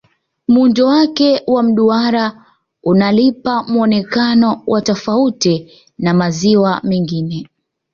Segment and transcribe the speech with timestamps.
[0.47, 2.45] muundo Wake wa mduara
[2.83, 7.49] unalipa muonekano wa tafauti na maziwa mengine